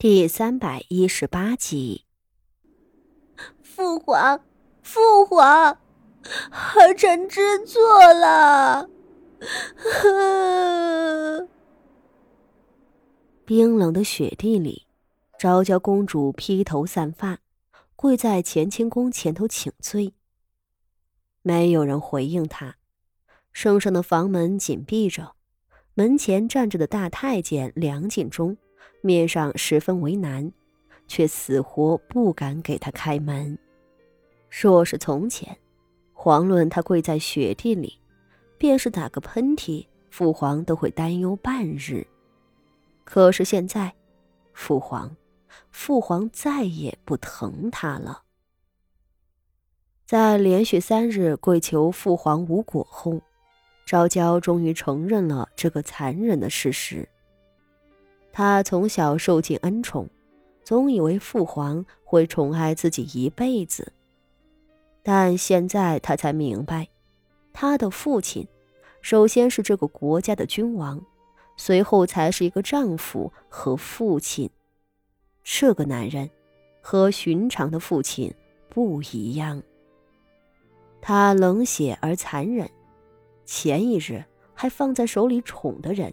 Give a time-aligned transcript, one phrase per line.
[0.00, 2.04] 第三百一十八集，
[3.64, 4.40] 父皇，
[4.80, 5.76] 父皇，
[6.76, 8.88] 儿臣知错了。
[13.44, 14.86] 冰冷的雪地里，
[15.36, 17.40] 昭娇公主披头散发，
[17.96, 20.14] 跪在乾清宫前头请罪。
[21.42, 22.76] 没有人回应她，
[23.52, 25.34] 圣上的房门紧闭着，
[25.94, 28.56] 门前站着的大太监梁锦忠。
[29.00, 30.52] 面上十分为难，
[31.06, 33.58] 却死活不敢给他开门。
[34.50, 35.56] 若是从前，
[36.14, 37.98] 遑论他跪在雪地里，
[38.56, 42.06] 便是打个喷嚏，父皇都会担忧半日。
[43.04, 43.94] 可是现在，
[44.52, 45.16] 父皇，
[45.70, 48.22] 父皇再也不疼他了。
[50.04, 53.20] 在连续三日跪求父皇无果后，
[53.86, 57.08] 昭娇终于承认了这个残忍的事实。
[58.32, 60.08] 他从小受尽恩宠，
[60.62, 63.92] 总以为父皇会宠爱自己一辈子。
[65.02, 66.88] 但现在他才明白，
[67.52, 68.46] 他的父亲
[69.00, 71.00] 首先是这个国家的君王，
[71.56, 74.48] 随后才是一个丈夫和父亲。
[75.42, 76.28] 这个男人
[76.80, 78.32] 和寻常的父亲
[78.68, 79.62] 不一样。
[81.00, 82.68] 他冷血而残忍，
[83.46, 86.12] 前一日还放在手里宠的人，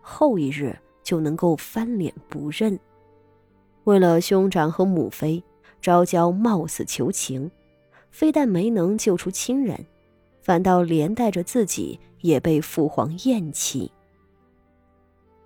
[0.00, 0.76] 后一日。
[1.10, 2.78] 就能够翻脸不认。
[3.82, 5.42] 为了兄长和母妃，
[5.80, 7.50] 昭娇冒死求情，
[8.12, 9.84] 非但没能救出亲人，
[10.40, 13.90] 反倒连带着自己也被父皇厌弃。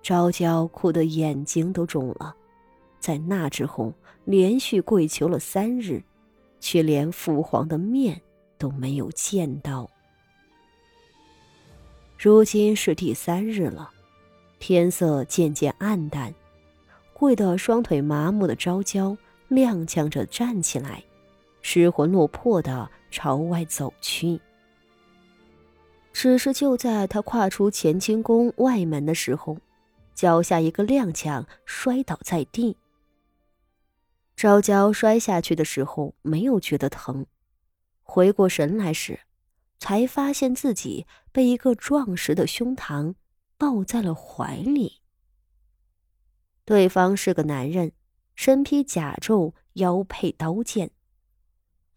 [0.03, 2.35] 昭娇哭得眼睛都肿了，
[2.99, 3.91] 在那之后
[4.23, 6.03] 连续跪求了三日，
[6.59, 8.21] 却连父皇的面
[8.59, 9.89] 都没有见到。
[12.19, 13.93] 如今是第三日了。
[14.59, 16.33] 天色渐渐暗淡，
[17.13, 19.15] 跪得双腿麻木的昭娇
[19.49, 21.03] 踉跄着站起来，
[21.61, 24.39] 失魂落魄的朝外走去。
[26.11, 29.57] 只是就在他跨出乾清宫外门的时候，
[30.13, 32.77] 脚下一个踉跄，摔倒在地。
[34.35, 37.25] 昭娇摔下去的时候没有觉得疼，
[38.03, 39.19] 回过神来时，
[39.77, 43.13] 才发现自己被一个壮实的胸膛。
[43.57, 45.01] 抱在了怀里。
[46.65, 47.91] 对方是个男人，
[48.35, 50.91] 身披甲胄，腰佩刀剑。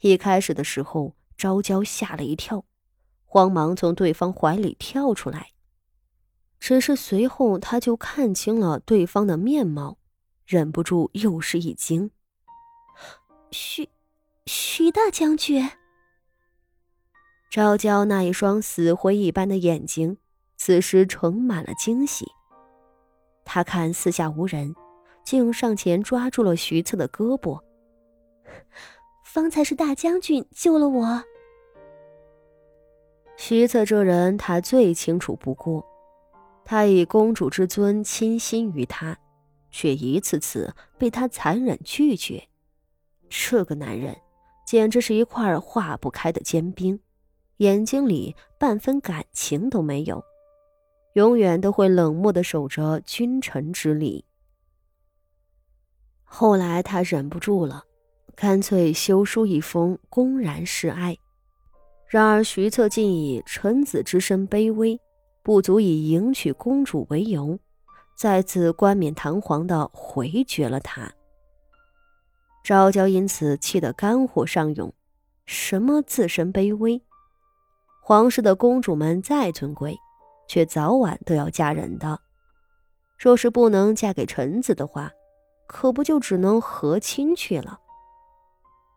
[0.00, 2.64] 一开始的时候，昭娇吓了一跳，
[3.24, 5.52] 慌忙从对方怀里跳出来。
[6.60, 9.98] 只是随后，他就看清了对方的面貌，
[10.44, 12.10] 忍不住又是一惊
[13.50, 13.88] ：“徐，
[14.46, 15.70] 徐大将军。”
[17.50, 20.18] 昭娇那一双死灰一般的眼睛。
[20.58, 22.26] 此时盛满了惊喜，
[23.44, 24.74] 他看四下无人，
[25.24, 27.58] 竟上前抓住了徐策的胳膊。
[29.22, 31.22] 方才是大将军救了我。
[33.36, 35.86] 徐策这人，他最清楚不过，
[36.64, 39.16] 他以公主之尊倾心于他，
[39.70, 42.48] 却一次次被他残忍拒绝。
[43.28, 44.16] 这个男人，
[44.66, 46.98] 简直是一块化不开的坚冰，
[47.58, 50.24] 眼睛里半分感情都没有。
[51.18, 54.24] 永远都会冷漠的守着君臣之礼。
[56.22, 57.86] 后来他忍不住了，
[58.36, 61.16] 干脆修书一封，公然示爱。
[62.06, 65.00] 然而徐策竟以臣子之身卑微，
[65.42, 67.58] 不足以迎娶公主为由，
[68.16, 71.12] 再次冠冕堂皇的回绝了他。
[72.62, 74.94] 昭娇因此气得肝火上涌，
[75.46, 77.02] 什么自身卑微？
[78.00, 79.98] 皇室的公主们再尊贵。
[80.48, 82.18] 却早晚都要嫁人的，
[83.18, 85.12] 若是不能嫁给臣子的话，
[85.66, 87.78] 可不就只能和亲去了？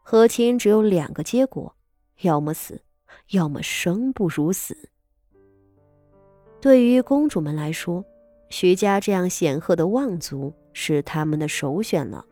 [0.02, 1.76] 和亲只有两个结果，
[2.22, 2.82] 要么死，
[3.32, 4.90] 要么生不如死。
[6.60, 8.04] 对于公主们来说，
[8.50, 12.26] 徐家这样显赫的望族是他们的首选了。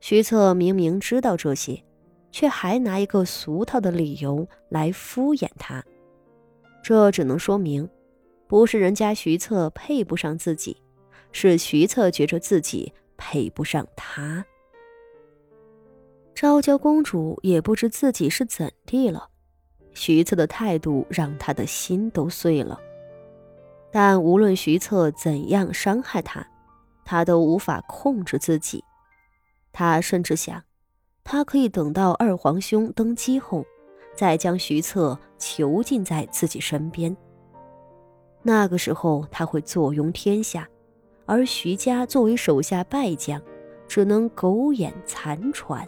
[0.00, 1.82] 徐策明明知道这些，
[2.30, 5.84] 却还拿一个俗套的理由来敷衍他，
[6.82, 7.88] 这只能说明。
[8.48, 10.78] 不是人家徐策配不上自己，
[11.30, 14.44] 是徐策觉着自己配不上他。
[16.34, 19.28] 昭娇公主也不知自己是怎地了，
[19.92, 22.80] 徐策的态度让她的心都碎了。
[23.90, 26.46] 但无论徐策怎样伤害她，
[27.04, 28.82] 她都无法控制自己。
[29.72, 30.62] 她甚至想，
[31.24, 33.66] 她可以等到二皇兄登基后，
[34.14, 37.16] 再将徐策囚禁在自己身边。
[38.48, 40.66] 那个时候，他会坐拥天下，
[41.26, 43.38] 而徐家作为手下败将，
[43.86, 45.86] 只能苟延残喘。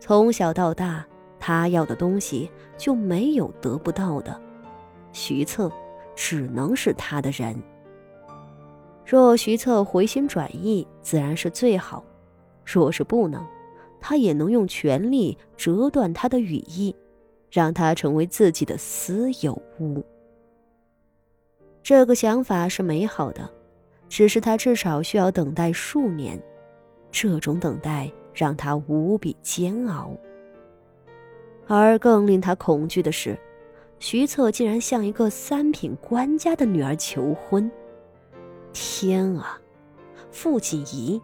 [0.00, 1.06] 从小到大，
[1.38, 4.36] 他要的东西就没有得不到的，
[5.12, 5.70] 徐策
[6.16, 7.56] 只能是他的人。
[9.06, 12.02] 若徐策回心转意，自然是最好；
[12.64, 13.46] 若是不能，
[14.00, 16.92] 他也能用权力折断他的羽翼，
[17.48, 20.04] 让他成为自己的私有物。
[21.84, 23.46] 这个想法是美好的，
[24.08, 26.42] 只是他至少需要等待数年，
[27.10, 30.16] 这种等待让他无比煎熬。
[31.66, 33.38] 而更令他恐惧的是，
[33.98, 37.70] 徐策竟然向一个三品官家的女儿求婚。
[38.72, 39.60] 天啊，
[40.30, 41.20] 傅锦仪，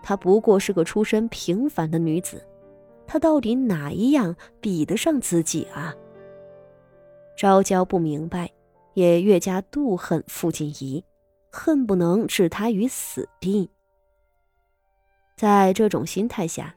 [0.00, 2.40] 她不过是个出身平凡的女子，
[3.04, 5.92] 她到底哪一样比得上自己啊？
[7.36, 8.48] 昭娇不明白。
[8.94, 11.04] 也越加妒恨傅锦仪，
[11.50, 13.70] 恨不能置他于死地。
[15.36, 16.74] 在这种心态下，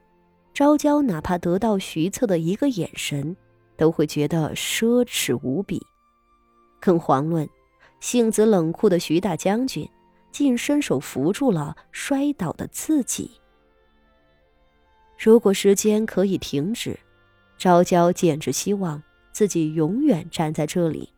[0.54, 3.36] 昭娇哪怕得到徐策的一个眼神，
[3.76, 5.82] 都会觉得奢侈无比。
[6.80, 7.48] 更遑论
[8.00, 9.90] 性子冷酷的徐大将军，
[10.32, 13.32] 竟伸手扶住了摔倒的自己。
[15.18, 17.00] 如果时间可以停止，
[17.58, 21.14] 昭娇简直希望自己永远站在这里。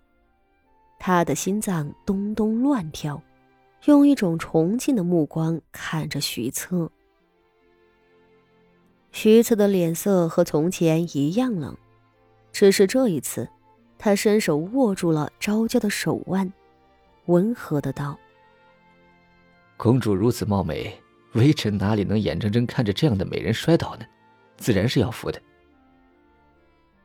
[1.06, 3.22] 他的心脏咚咚乱跳，
[3.88, 6.90] 用一种崇敬的目光看着徐策。
[9.12, 11.76] 徐策的脸色和从前一样冷，
[12.54, 13.50] 只是这一次，
[13.98, 16.54] 他伸手握住了昭娇的手腕，
[17.26, 18.18] 温和的道
[19.76, 20.98] ：“公主如此貌美，
[21.34, 24.06] 微臣哪里能眼睁睁看着这样的美人摔倒呢？
[24.56, 25.42] 自然是要扶的。”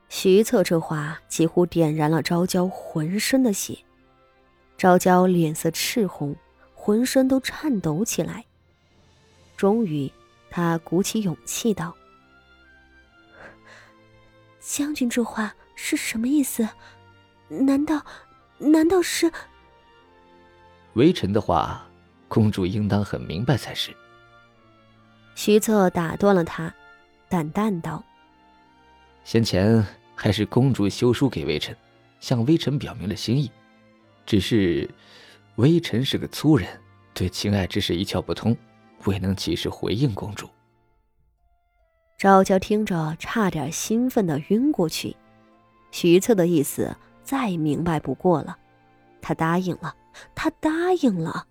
[0.08, 3.76] 徐策这话几乎点燃了昭娇浑身的血。
[4.78, 6.34] 昭娇脸色赤红，
[6.72, 8.44] 浑身都颤抖起来。
[9.56, 10.10] 终于，
[10.48, 11.94] 她鼓起勇气道
[14.62, 16.66] ：“将军这话是什么意思？
[17.48, 18.06] 难道，
[18.58, 19.30] 难道是？”
[20.94, 21.84] 微臣的话，
[22.28, 23.92] 公主应当很明白才是。
[25.34, 26.72] 徐策打断了他，
[27.28, 28.04] 淡淡道
[29.24, 29.84] ：“先前
[30.14, 31.76] 还是公主修书给微臣，
[32.20, 33.50] 向微臣表明了心意。”
[34.28, 34.86] 只是，
[35.56, 36.68] 微臣是个粗人，
[37.14, 38.54] 对情爱之事一窍不通，
[39.06, 40.46] 未能及时回应公主。
[42.18, 45.16] 昭娇听着，差点兴奋的晕过去。
[45.92, 48.58] 徐策的意思再明白不过了，
[49.22, 49.96] 他答应了，
[50.34, 51.46] 他答应了。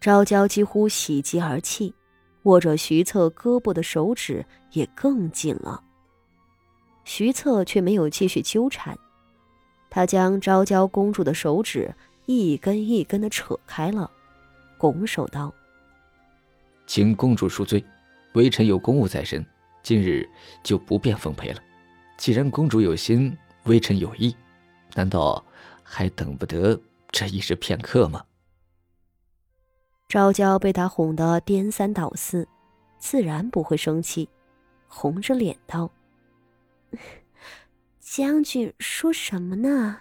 [0.00, 1.94] 昭娇几乎喜极而泣，
[2.44, 5.84] 握着徐策胳膊的手指也更紧了。
[7.04, 8.98] 徐策却没有继续纠缠。
[9.90, 11.94] 他将昭娇公主的手指
[12.26, 14.10] 一根一根的扯开了，
[14.76, 15.52] 拱手道
[16.86, 17.84] ：“请公主恕罪，
[18.34, 19.44] 微臣有公务在身，
[19.82, 20.28] 今日
[20.62, 21.60] 就不便奉陪了。
[22.16, 24.36] 既然公主有心，微臣有意，
[24.94, 25.44] 难道
[25.82, 26.78] 还等不得
[27.10, 28.24] 这一时片刻吗？”
[30.08, 32.48] 昭娇被他哄得颠三倒四，
[32.98, 34.28] 自然不会生气，
[34.86, 35.90] 红着脸道。
[38.10, 40.00] 将军说什么呢？